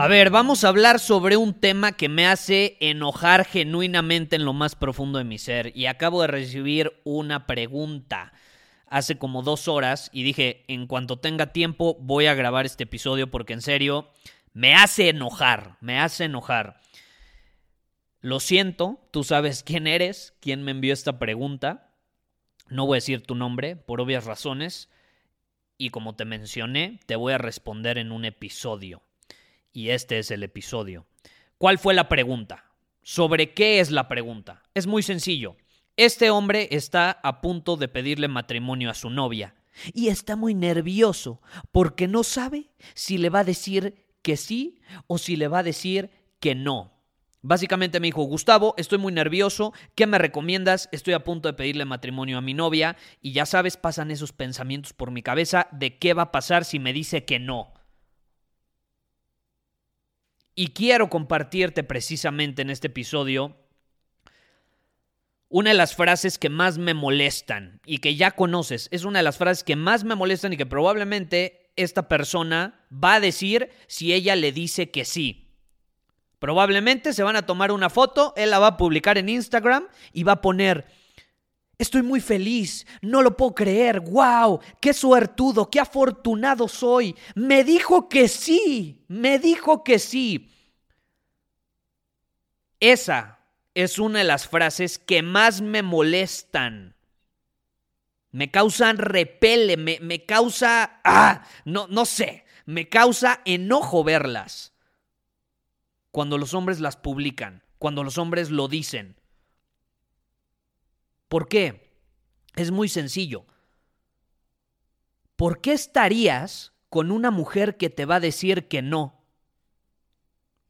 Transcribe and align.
A 0.00 0.06
ver, 0.06 0.30
vamos 0.30 0.62
a 0.62 0.68
hablar 0.68 1.00
sobre 1.00 1.36
un 1.36 1.54
tema 1.54 1.90
que 1.90 2.08
me 2.08 2.24
hace 2.24 2.76
enojar 2.78 3.44
genuinamente 3.44 4.36
en 4.36 4.44
lo 4.44 4.52
más 4.52 4.76
profundo 4.76 5.18
de 5.18 5.24
mi 5.24 5.38
ser. 5.38 5.76
Y 5.76 5.86
acabo 5.86 6.22
de 6.22 6.28
recibir 6.28 6.92
una 7.02 7.48
pregunta 7.48 8.32
hace 8.86 9.18
como 9.18 9.42
dos 9.42 9.66
horas 9.66 10.08
y 10.12 10.22
dije, 10.22 10.62
en 10.68 10.86
cuanto 10.86 11.18
tenga 11.18 11.52
tiempo 11.52 11.96
voy 12.00 12.26
a 12.26 12.34
grabar 12.34 12.64
este 12.64 12.84
episodio 12.84 13.28
porque 13.28 13.54
en 13.54 13.60
serio 13.60 14.08
me 14.52 14.76
hace 14.76 15.08
enojar, 15.08 15.78
me 15.80 15.98
hace 15.98 16.26
enojar. 16.26 16.80
Lo 18.20 18.38
siento, 18.38 19.00
tú 19.10 19.24
sabes 19.24 19.64
quién 19.64 19.88
eres, 19.88 20.32
quién 20.38 20.62
me 20.62 20.70
envió 20.70 20.92
esta 20.92 21.18
pregunta. 21.18 21.90
No 22.68 22.86
voy 22.86 22.94
a 22.94 23.02
decir 23.02 23.26
tu 23.26 23.34
nombre 23.34 23.74
por 23.74 24.00
obvias 24.00 24.26
razones. 24.26 24.90
Y 25.76 25.90
como 25.90 26.14
te 26.14 26.24
mencioné, 26.24 27.00
te 27.06 27.16
voy 27.16 27.32
a 27.32 27.38
responder 27.38 27.98
en 27.98 28.12
un 28.12 28.24
episodio 28.24 29.02
y 29.78 29.90
este 29.90 30.18
es 30.18 30.32
el 30.32 30.42
episodio. 30.42 31.06
¿Cuál 31.56 31.78
fue 31.78 31.94
la 31.94 32.08
pregunta? 32.08 32.64
¿Sobre 33.04 33.54
qué 33.54 33.78
es 33.78 33.92
la 33.92 34.08
pregunta? 34.08 34.64
Es 34.74 34.88
muy 34.88 35.04
sencillo. 35.04 35.56
Este 35.96 36.30
hombre 36.30 36.66
está 36.72 37.12
a 37.22 37.40
punto 37.40 37.76
de 37.76 37.86
pedirle 37.86 38.26
matrimonio 38.26 38.90
a 38.90 38.94
su 38.94 39.08
novia 39.08 39.54
y 39.94 40.08
está 40.08 40.34
muy 40.34 40.52
nervioso 40.52 41.40
porque 41.70 42.08
no 42.08 42.24
sabe 42.24 42.70
si 42.94 43.18
le 43.18 43.30
va 43.30 43.40
a 43.40 43.44
decir 43.44 44.04
que 44.22 44.36
sí 44.36 44.80
o 45.06 45.16
si 45.16 45.36
le 45.36 45.46
va 45.46 45.60
a 45.60 45.62
decir 45.62 46.10
que 46.40 46.56
no. 46.56 46.92
Básicamente 47.40 48.00
me 48.00 48.08
dijo, 48.08 48.24
Gustavo, 48.24 48.74
estoy 48.78 48.98
muy 48.98 49.12
nervioso, 49.12 49.72
¿qué 49.94 50.08
me 50.08 50.18
recomiendas? 50.18 50.88
Estoy 50.90 51.14
a 51.14 51.22
punto 51.22 51.48
de 51.48 51.54
pedirle 51.54 51.84
matrimonio 51.84 52.38
a 52.38 52.40
mi 52.40 52.52
novia 52.52 52.96
y 53.22 53.30
ya 53.30 53.46
sabes, 53.46 53.76
pasan 53.76 54.10
esos 54.10 54.32
pensamientos 54.32 54.92
por 54.92 55.12
mi 55.12 55.22
cabeza 55.22 55.68
de 55.70 55.98
qué 55.98 56.14
va 56.14 56.22
a 56.22 56.32
pasar 56.32 56.64
si 56.64 56.80
me 56.80 56.92
dice 56.92 57.24
que 57.24 57.38
no. 57.38 57.77
Y 60.60 60.70
quiero 60.70 61.08
compartirte 61.08 61.84
precisamente 61.84 62.62
en 62.62 62.70
este 62.70 62.88
episodio 62.88 63.54
una 65.48 65.70
de 65.70 65.76
las 65.76 65.94
frases 65.94 66.36
que 66.36 66.48
más 66.48 66.78
me 66.78 66.94
molestan 66.94 67.80
y 67.86 67.98
que 67.98 68.16
ya 68.16 68.32
conoces. 68.32 68.88
Es 68.90 69.04
una 69.04 69.20
de 69.20 69.22
las 69.22 69.38
frases 69.38 69.62
que 69.62 69.76
más 69.76 70.02
me 70.02 70.16
molestan 70.16 70.52
y 70.52 70.56
que 70.56 70.66
probablemente 70.66 71.70
esta 71.76 72.08
persona 72.08 72.84
va 72.92 73.14
a 73.14 73.20
decir 73.20 73.70
si 73.86 74.12
ella 74.12 74.34
le 74.34 74.50
dice 74.50 74.90
que 74.90 75.04
sí. 75.04 75.48
Probablemente 76.40 77.12
se 77.12 77.22
van 77.22 77.36
a 77.36 77.46
tomar 77.46 77.70
una 77.70 77.88
foto, 77.88 78.34
él 78.36 78.50
la 78.50 78.58
va 78.58 78.66
a 78.66 78.76
publicar 78.76 79.16
en 79.16 79.28
Instagram 79.28 79.86
y 80.12 80.24
va 80.24 80.32
a 80.32 80.40
poner, 80.40 80.88
estoy 81.78 82.02
muy 82.02 82.20
feliz, 82.20 82.86
no 83.00 83.22
lo 83.22 83.36
puedo 83.36 83.54
creer, 83.54 84.00
wow, 84.00 84.60
qué 84.80 84.92
suertudo, 84.92 85.70
qué 85.70 85.80
afortunado 85.80 86.68
soy. 86.68 87.16
Me 87.34 87.64
dijo 87.64 88.08
que 88.08 88.28
sí, 88.28 89.04
me 89.08 89.38
dijo 89.38 89.84
que 89.84 89.98
sí. 89.98 90.50
Esa 92.80 93.38
es 93.74 93.98
una 93.98 94.18
de 94.18 94.24
las 94.24 94.48
frases 94.48 94.98
que 94.98 95.22
más 95.22 95.60
me 95.60 95.82
molestan. 95.82 96.96
Me 98.30 98.50
causan 98.50 98.98
repele, 98.98 99.76
me, 99.76 99.98
me 100.00 100.26
causa... 100.26 101.00
Ah, 101.04 101.44
no, 101.64 101.86
no 101.88 102.04
sé, 102.04 102.44
me 102.66 102.88
causa 102.88 103.40
enojo 103.44 104.04
verlas. 104.04 104.74
Cuando 106.10 106.38
los 106.38 106.54
hombres 106.54 106.80
las 106.80 106.96
publican, 106.96 107.62
cuando 107.78 108.02
los 108.04 108.18
hombres 108.18 108.50
lo 108.50 108.68
dicen. 108.68 109.17
¿Por 111.28 111.48
qué? 111.48 111.92
Es 112.56 112.70
muy 112.70 112.88
sencillo. 112.88 113.44
¿Por 115.36 115.60
qué 115.60 115.72
estarías 115.72 116.72
con 116.88 117.10
una 117.10 117.30
mujer 117.30 117.76
que 117.76 117.90
te 117.90 118.06
va 118.06 118.16
a 118.16 118.20
decir 118.20 118.66
que 118.66 118.82
no? 118.82 119.22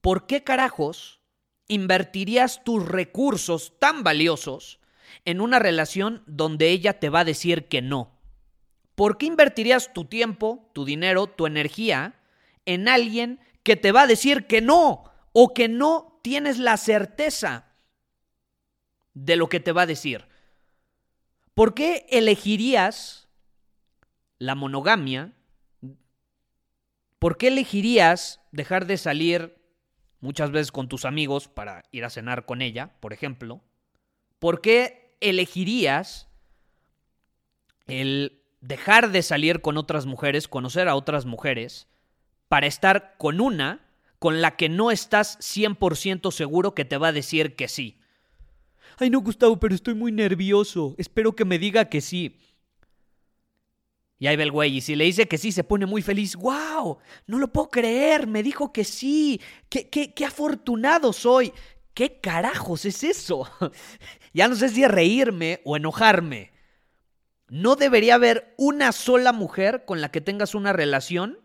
¿Por 0.00 0.26
qué 0.26 0.42
carajos 0.42 1.20
invertirías 1.68 2.64
tus 2.64 2.86
recursos 2.86 3.78
tan 3.78 4.02
valiosos 4.02 4.80
en 5.24 5.40
una 5.40 5.58
relación 5.58 6.22
donde 6.26 6.70
ella 6.70 6.98
te 6.98 7.10
va 7.10 7.20
a 7.20 7.24
decir 7.24 7.68
que 7.68 7.82
no? 7.82 8.18
¿Por 8.94 9.18
qué 9.18 9.26
invertirías 9.26 9.92
tu 9.92 10.06
tiempo, 10.06 10.70
tu 10.72 10.84
dinero, 10.84 11.26
tu 11.26 11.46
energía 11.46 12.18
en 12.64 12.88
alguien 12.88 13.40
que 13.62 13.76
te 13.76 13.92
va 13.92 14.02
a 14.02 14.06
decir 14.06 14.46
que 14.46 14.62
no 14.62 15.04
o 15.32 15.52
que 15.52 15.68
no 15.68 16.18
tienes 16.22 16.58
la 16.58 16.78
certeza 16.78 17.66
de 19.12 19.36
lo 19.36 19.48
que 19.48 19.60
te 19.60 19.72
va 19.72 19.82
a 19.82 19.86
decir? 19.86 20.26
¿Por 21.56 21.72
qué 21.72 22.04
elegirías 22.10 23.30
la 24.38 24.54
monogamia? 24.54 25.32
¿Por 27.18 27.38
qué 27.38 27.48
elegirías 27.48 28.42
dejar 28.52 28.84
de 28.84 28.98
salir 28.98 29.56
muchas 30.20 30.50
veces 30.50 30.70
con 30.70 30.86
tus 30.86 31.06
amigos 31.06 31.48
para 31.48 31.84
ir 31.92 32.04
a 32.04 32.10
cenar 32.10 32.44
con 32.44 32.60
ella, 32.60 32.90
por 33.00 33.14
ejemplo, 33.14 33.62
¿por 34.38 34.60
qué 34.60 35.16
elegirías 35.22 36.28
el 37.86 38.42
dejar 38.60 39.10
de 39.10 39.22
salir 39.22 39.62
con 39.62 39.78
otras 39.78 40.04
mujeres, 40.04 40.48
conocer 40.48 40.88
a 40.88 40.94
otras 40.94 41.24
mujeres, 41.24 41.88
para 42.48 42.66
estar 42.66 43.14
con 43.16 43.40
una 43.40 43.80
con 44.18 44.42
la 44.42 44.56
que 44.56 44.68
no 44.68 44.90
estás 44.90 45.38
100% 45.38 46.30
seguro 46.32 46.74
que 46.74 46.84
te 46.84 46.98
va 46.98 47.08
a 47.08 47.12
decir 47.12 47.56
que 47.56 47.68
sí? 47.68 47.98
Ay, 48.98 49.10
no, 49.10 49.20
Gustavo, 49.20 49.58
pero 49.58 49.74
estoy 49.74 49.94
muy 49.94 50.12
nervioso. 50.12 50.94
Espero 50.96 51.34
que 51.34 51.44
me 51.44 51.58
diga 51.58 51.86
que 51.86 52.00
sí. 52.00 52.38
Y 54.18 54.26
ahí 54.26 54.36
va 54.36 54.42
el 54.42 54.50
güey, 54.50 54.78
y 54.78 54.80
si 54.80 54.96
le 54.96 55.04
dice 55.04 55.28
que 55.28 55.36
sí, 55.36 55.52
se 55.52 55.64
pone 55.64 55.84
muy 55.84 56.00
feliz. 56.00 56.36
¡Wow! 56.36 56.98
No 57.26 57.38
lo 57.38 57.52
puedo 57.52 57.68
creer, 57.68 58.26
me 58.26 58.42
dijo 58.42 58.72
que 58.72 58.84
sí. 58.84 59.40
¡Qué, 59.68 59.90
qué, 59.90 60.14
qué 60.14 60.24
afortunado 60.24 61.12
soy! 61.12 61.52
¿Qué 61.92 62.20
carajos 62.20 62.84
es 62.84 63.04
eso? 63.04 63.48
ya 64.34 64.48
no 64.48 64.54
sé 64.54 64.70
si 64.70 64.86
reírme 64.86 65.60
o 65.64 65.76
enojarme. 65.76 66.52
No 67.48 67.76
debería 67.76 68.16
haber 68.16 68.54
una 68.56 68.92
sola 68.92 69.32
mujer 69.32 69.84
con 69.86 70.00
la 70.00 70.10
que 70.10 70.20
tengas 70.20 70.54
una 70.54 70.72
relación 70.72 71.38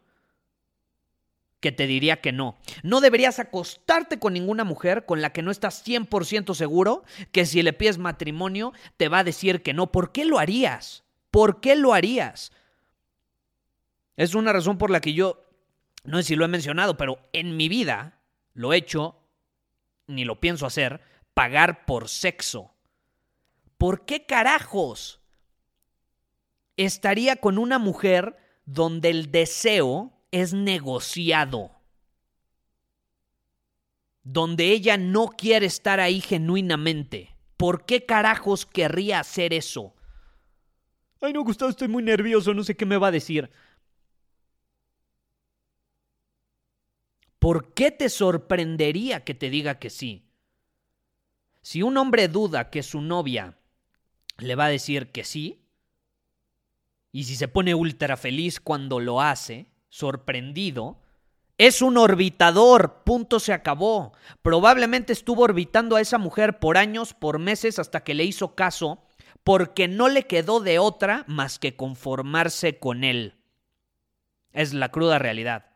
que 1.62 1.72
te 1.72 1.88
diría 1.88 2.20
que 2.20 2.34
no. 2.34 2.58
No 2.84 3.00
deberías 3.00 3.40
acostarte 3.40 4.20
con 4.20 4.34
ninguna 4.34 4.66
mujer 4.66 5.06
con 5.06 5.22
la 5.22 5.32
que 5.32 5.44
no 5.44 5.52
estás 5.52 5.86
100% 5.86 6.54
seguro 6.56 7.04
que 7.32 7.46
si 7.46 7.62
le 7.62 7.72
pides 7.72 8.00
matrimonio 8.00 8.74
te 8.98 9.08
va 9.08 9.20
a 9.20 9.24
decir 9.24 9.62
que 9.62 9.74
no. 9.74 9.92
¿Por 9.92 10.12
qué 10.12 10.26
lo 10.26 10.40
harías? 10.40 11.06
¿Por 11.30 11.62
qué 11.62 11.76
lo 11.76 11.94
harías? 11.94 12.52
Es 14.18 14.36
una 14.36 14.52
razón 14.52 14.78
por 14.78 14.90
la 14.90 15.00
que 15.00 15.14
yo, 15.14 15.46
no 16.04 16.18
sé 16.18 16.24
si 16.24 16.36
lo 16.36 16.44
he 16.44 16.50
mencionado, 16.50 16.98
pero 16.98 17.20
en 17.32 17.56
mi 17.56 17.70
vida 17.70 18.20
lo 18.54 18.74
he 18.74 18.78
hecho, 18.78 19.18
ni 20.08 20.26
lo 20.26 20.42
pienso 20.42 20.66
hacer, 20.66 21.02
pagar 21.34 21.86
por 21.86 22.10
sexo. 22.10 22.74
¿Por 23.78 24.06
qué 24.06 24.26
carajos 24.26 25.22
estaría 26.76 27.36
con 27.36 27.58
una 27.58 27.78
mujer 27.78 28.38
donde 28.66 29.10
el 29.10 29.32
deseo 29.32 30.21
es 30.32 30.54
negociado? 30.54 31.72
Donde 34.24 34.72
ella 34.72 34.98
no 34.98 35.28
quiere 35.28 35.66
estar 35.66 36.00
ahí 36.00 36.22
genuinamente. 36.22 37.36
¿Por 37.58 37.86
qué 37.86 38.06
carajos 38.06 38.66
querría 38.66 39.20
hacer 39.20 39.54
eso? 39.54 39.94
Ay, 41.22 41.34
no, 41.34 41.44
Gustavo, 41.44 41.70
estoy 41.70 41.88
muy 41.88 42.02
nervioso, 42.02 42.54
no 42.54 42.64
sé 42.64 42.76
qué 42.76 42.86
me 42.86 42.98
va 42.98 43.08
a 43.08 43.12
decir. 43.12 43.52
¿Por 47.38 47.74
qué 47.74 47.92
te 47.92 48.10
sorprendería 48.10 49.24
que 49.24 49.34
te 49.34 49.50
diga 49.50 49.80
que 49.80 49.90
sí? 49.90 50.28
Si 51.62 51.84
un 51.84 51.98
hombre 51.98 52.28
duda 52.28 52.70
que 52.70 52.84
su 52.84 53.02
novia 53.02 53.58
le 54.38 54.56
va 54.56 54.66
a 54.66 54.70
decir 54.70 55.12
que 55.12 55.24
sí, 55.24 55.66
y 57.12 57.26
si 57.26 57.36
se 57.36 57.48
pone 57.48 57.76
ultra 57.76 58.18
feliz 58.18 58.60
cuando 58.60 59.00
lo 59.00 59.22
hace, 59.22 59.71
sorprendido, 59.92 60.98
es 61.60 61.84
un 61.84 61.98
orbitador, 61.98 63.04
punto 63.04 63.40
se 63.40 63.54
acabó. 63.54 64.14
Probablemente 64.42 65.14
estuvo 65.14 65.44
orbitando 65.44 65.96
a 65.96 66.02
esa 66.02 66.18
mujer 66.18 66.58
por 66.58 66.76
años, 66.76 67.14
por 67.14 67.38
meses, 67.38 67.78
hasta 67.78 68.04
que 68.04 68.16
le 68.16 68.24
hizo 68.24 68.56
caso, 68.56 69.04
porque 69.44 69.88
no 69.88 70.10
le 70.10 70.26
quedó 70.26 70.60
de 70.60 70.80
otra 70.80 71.24
más 71.28 71.60
que 71.60 71.76
conformarse 71.76 72.80
con 72.80 73.04
él. 73.04 73.36
Es 74.54 74.74
la 74.74 74.90
cruda 74.90 75.20
realidad. 75.20 75.68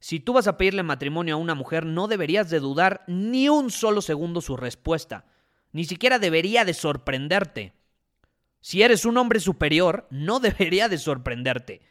Si 0.00 0.20
tú 0.20 0.32
vas 0.32 0.46
a 0.46 0.56
pedirle 0.56 0.82
matrimonio 0.82 1.34
a 1.34 1.38
una 1.38 1.54
mujer, 1.54 1.84
no 1.84 2.08
deberías 2.08 2.48
de 2.48 2.60
dudar 2.60 3.04
ni 3.06 3.50
un 3.50 3.70
solo 3.70 4.00
segundo 4.00 4.40
su 4.40 4.56
respuesta. 4.56 5.26
Ni 5.72 5.84
siquiera 5.84 6.18
debería 6.18 6.64
de 6.64 6.72
sorprenderte. 6.72 7.74
Si 8.60 8.82
eres 8.82 9.04
un 9.04 9.18
hombre 9.18 9.40
superior, 9.40 10.06
no 10.10 10.40
debería 10.40 10.88
de 10.88 10.96
sorprenderte. 10.96 11.82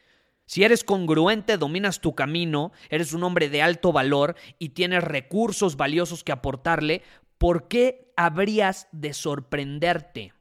Si 0.46 0.62
eres 0.62 0.84
congruente, 0.84 1.56
dominas 1.56 2.00
tu 2.00 2.14
camino, 2.14 2.72
eres 2.90 3.12
un 3.12 3.24
hombre 3.24 3.48
de 3.48 3.62
alto 3.62 3.92
valor 3.92 4.36
y 4.58 4.70
tienes 4.70 5.02
recursos 5.02 5.76
valiosos 5.76 6.22
que 6.22 6.32
aportarle, 6.32 7.02
¿por 7.38 7.68
qué 7.68 8.12
habrías 8.16 8.88
de 8.92 9.14
sorprenderte? 9.14 10.34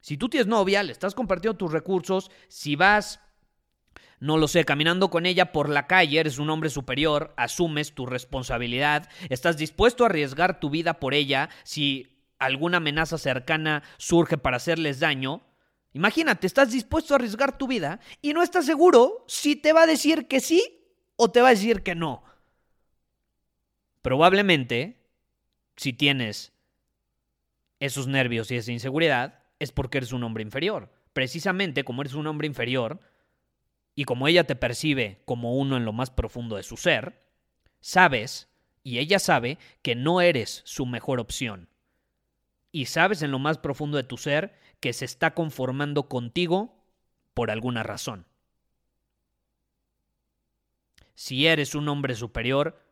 Si 0.00 0.16
tú 0.16 0.28
tienes 0.28 0.46
novia, 0.46 0.82
le 0.84 0.92
estás 0.92 1.14
compartiendo 1.14 1.56
tus 1.56 1.72
recursos, 1.72 2.30
si 2.48 2.76
vas 2.76 3.20
no 4.18 4.38
lo 4.38 4.48
sé, 4.48 4.64
caminando 4.64 5.10
con 5.10 5.26
ella 5.26 5.52
por 5.52 5.68
la 5.68 5.86
calle, 5.86 6.20
eres 6.20 6.38
un 6.38 6.48
hombre 6.48 6.70
superior, 6.70 7.34
asumes 7.36 7.94
tu 7.94 8.06
responsabilidad, 8.06 9.08
estás 9.28 9.56
dispuesto 9.56 10.04
a 10.04 10.06
arriesgar 10.06 10.58
tu 10.58 10.70
vida 10.70 11.00
por 11.00 11.12
ella 11.12 11.50
si 11.64 12.24
alguna 12.38 12.78
amenaza 12.78 13.18
cercana 13.18 13.82
surge 13.98 14.38
para 14.38 14.56
hacerles 14.56 15.00
daño. 15.00 15.42
Imagínate, 15.96 16.46
estás 16.46 16.72
dispuesto 16.72 17.14
a 17.14 17.16
arriesgar 17.16 17.56
tu 17.56 17.66
vida 17.66 18.00
y 18.20 18.34
no 18.34 18.42
estás 18.42 18.66
seguro 18.66 19.24
si 19.28 19.56
te 19.56 19.72
va 19.72 19.84
a 19.84 19.86
decir 19.86 20.28
que 20.28 20.40
sí 20.40 20.84
o 21.16 21.30
te 21.30 21.40
va 21.40 21.48
a 21.48 21.52
decir 21.52 21.82
que 21.82 21.94
no. 21.94 22.22
Probablemente, 24.02 25.00
si 25.74 25.94
tienes 25.94 26.52
esos 27.80 28.08
nervios 28.08 28.50
y 28.50 28.56
esa 28.56 28.72
inseguridad, 28.72 29.42
es 29.58 29.72
porque 29.72 29.96
eres 29.96 30.12
un 30.12 30.22
hombre 30.22 30.42
inferior. 30.42 30.92
Precisamente 31.14 31.82
como 31.82 32.02
eres 32.02 32.12
un 32.12 32.26
hombre 32.26 32.46
inferior, 32.46 33.00
y 33.94 34.04
como 34.04 34.28
ella 34.28 34.44
te 34.44 34.54
percibe 34.54 35.22
como 35.24 35.56
uno 35.56 35.78
en 35.78 35.86
lo 35.86 35.94
más 35.94 36.10
profundo 36.10 36.56
de 36.56 36.62
su 36.62 36.76
ser, 36.76 37.26
sabes, 37.80 38.50
y 38.82 38.98
ella 38.98 39.18
sabe, 39.18 39.56
que 39.80 39.94
no 39.94 40.20
eres 40.20 40.60
su 40.66 40.84
mejor 40.84 41.20
opción. 41.20 41.70
Y 42.70 42.84
sabes 42.84 43.22
en 43.22 43.30
lo 43.30 43.38
más 43.38 43.56
profundo 43.56 43.96
de 43.96 44.04
tu 44.04 44.18
ser 44.18 44.65
que 44.80 44.92
se 44.92 45.04
está 45.04 45.34
conformando 45.34 46.08
contigo 46.08 46.84
por 47.34 47.50
alguna 47.50 47.82
razón. 47.82 48.26
Si 51.14 51.46
eres 51.46 51.74
un 51.74 51.88
hombre 51.88 52.14
superior, 52.14 52.82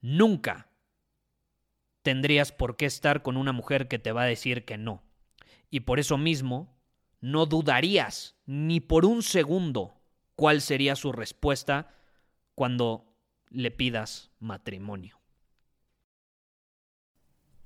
nunca 0.00 0.68
tendrías 2.02 2.52
por 2.52 2.76
qué 2.76 2.86
estar 2.86 3.22
con 3.22 3.36
una 3.36 3.52
mujer 3.52 3.88
que 3.88 3.98
te 3.98 4.12
va 4.12 4.22
a 4.22 4.26
decir 4.26 4.64
que 4.64 4.78
no. 4.78 5.02
Y 5.70 5.80
por 5.80 6.00
eso 6.00 6.18
mismo, 6.18 6.76
no 7.20 7.46
dudarías 7.46 8.36
ni 8.46 8.80
por 8.80 9.04
un 9.04 9.22
segundo 9.22 10.00
cuál 10.34 10.60
sería 10.60 10.96
su 10.96 11.12
respuesta 11.12 11.94
cuando 12.54 13.14
le 13.50 13.70
pidas 13.70 14.30
matrimonio. 14.38 15.19